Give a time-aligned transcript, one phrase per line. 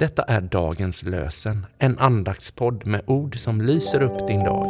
[0.00, 4.66] Detta är dagens lösen, en andaktspodd med ord som lyser upp din dag.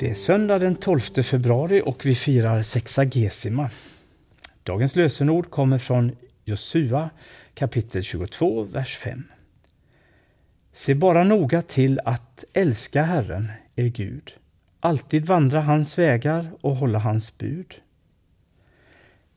[0.00, 3.70] Det är söndag den 12 februari och vi firar sexagesima.
[4.62, 7.10] Dagens lösenord kommer från Josua
[7.54, 9.24] kapitel 22, vers 5.
[10.72, 14.34] Se bara noga till att älska Herren, er Gud,
[14.80, 17.74] alltid vandra hans vägar och hålla hans bud.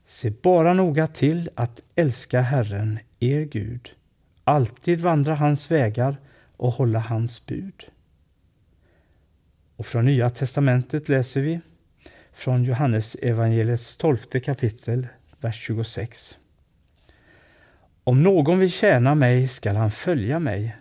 [0.04, 3.90] Se bara noga till att älska Herren, er Gud,
[4.44, 6.16] alltid vandra hans vägar
[6.56, 7.84] och hålla hans bud.
[9.76, 11.60] Och från Nya testamentet läser vi
[12.32, 15.06] från Johannes evangeliets tolfte kapitel,
[15.40, 16.38] vers 26.
[18.04, 20.76] Om någon vill tjäna mig skall han följa mig,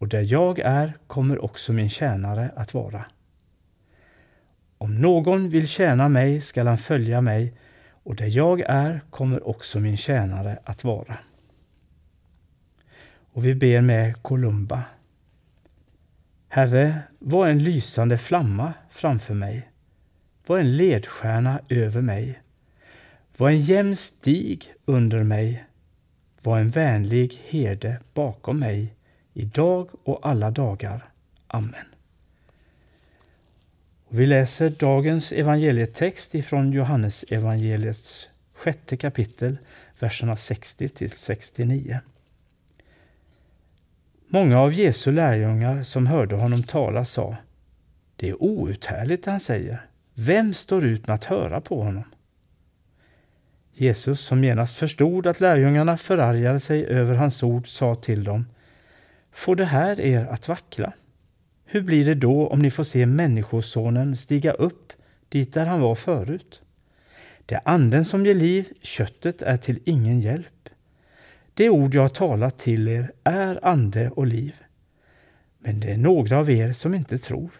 [0.00, 3.04] och där jag är kommer också min tjänare att vara.
[4.78, 7.54] Om någon vill tjäna mig skall han följa mig,
[8.02, 11.18] och där jag är kommer också min tjänare att vara.
[13.32, 14.82] Och vi ber med Columba.
[16.48, 19.70] Herre, var en lysande flamma framför mig.
[20.46, 22.40] Var en ledstjärna över mig.
[23.36, 25.64] Var en jämn stig under mig.
[26.42, 28.94] Var en vänlig herde bakom mig
[29.32, 31.10] idag och alla dagar.
[31.46, 31.86] Amen.
[34.04, 39.58] Och vi läser dagens evangelietext ifrån Johannes evangeliets sjätte kapitel,
[39.98, 42.00] verserna 60 till 69.
[44.28, 47.36] Många av Jesu lärjungar som hörde honom tala sa
[48.16, 49.86] Det är outhärdligt han säger.
[50.14, 52.04] Vem står ut med att höra på honom?
[53.72, 58.46] Jesus, som genast förstod att lärjungarna förargade sig över hans ord, sa till dem
[59.40, 60.92] Får det här er att vackla?
[61.64, 64.92] Hur blir det då om ni får se Människosonen stiga upp
[65.28, 66.62] dit där han var förut?
[67.46, 70.68] Det är anden som ger liv, köttet är till ingen hjälp.
[71.54, 74.54] Det ord jag har talat till er är ande och liv.
[75.58, 77.50] Men det är några av er som inte tror.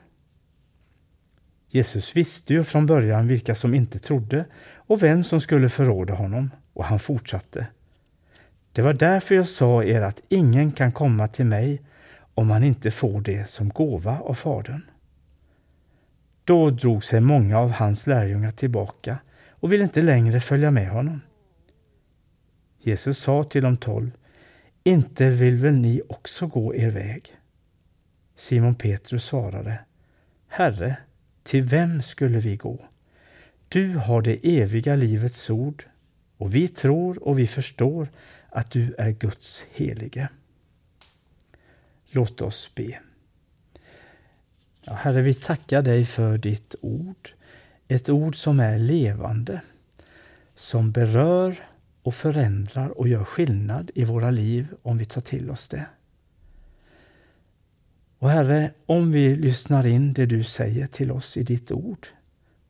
[1.68, 6.50] Jesus visste ju från början vilka som inte trodde och vem som skulle förråda honom,
[6.72, 7.66] och han fortsatte.
[8.72, 11.82] Det var därför jag sa er att ingen kan komma till mig
[12.34, 14.82] om han inte får det som gåva av Fadern.
[16.44, 19.18] Då drog sig många av hans lärjungar tillbaka
[19.50, 21.20] och ville inte längre följa med honom.
[22.78, 24.10] Jesus sa till de tolv,
[24.84, 27.36] inte vill väl ni också gå er väg?
[28.36, 29.78] Simon Petrus svarade,
[30.48, 30.96] Herre,
[31.42, 32.84] till vem skulle vi gå?
[33.68, 35.84] Du har det eviga livets ord
[36.36, 38.08] och vi tror och vi förstår
[38.50, 40.28] att du är Guds helige.
[42.10, 43.00] Låt oss be.
[44.82, 47.30] Ja, herre, vi tackar dig för ditt ord.
[47.88, 49.60] Ett ord som är levande,
[50.54, 51.56] som berör
[52.02, 55.86] och förändrar och gör skillnad i våra liv om vi tar till oss det.
[58.18, 62.06] Och Herre, om vi lyssnar in det du säger till oss i ditt ord,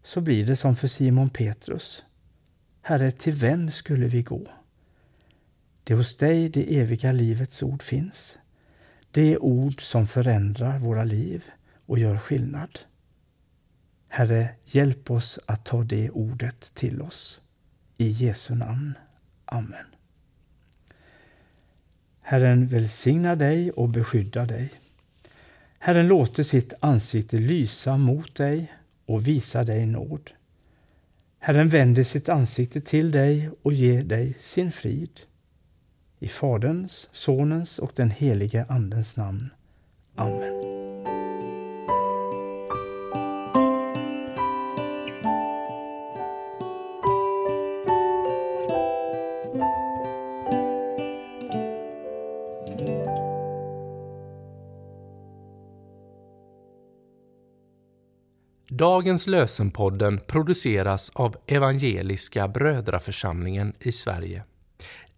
[0.03, 2.05] så blir det som för Simon Petrus.
[2.83, 4.49] Herre, till vem skulle vi gå?
[5.85, 8.39] Det är hos dig det eviga livets ord finns.
[9.11, 11.45] Det ord som förändrar våra liv
[11.87, 12.79] och gör skillnad.
[14.09, 17.41] Herre, hjälp oss att ta det ordet till oss.
[17.97, 18.95] I Jesu namn.
[19.45, 19.87] Amen.
[22.21, 24.71] Herren välsigna dig och beskydda dig.
[25.79, 28.73] Herren låter sitt ansikte lysa mot dig
[29.07, 30.31] och visa dig nåd.
[31.39, 35.21] Herren vänder sitt ansikte till dig och ger dig sin frid.
[36.23, 39.51] I Faderns, Sonens och den helige Andens namn.
[40.17, 40.71] Amen.
[58.69, 64.45] Dagens lösenpodden produceras av Evangeliska Brödraförsamlingen i Sverige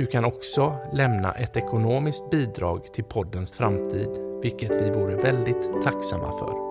[0.00, 4.08] Du kan också lämna ett ekonomiskt bidrag till poddens framtid,
[4.42, 6.69] vilket vi vore väldigt tacksamma för.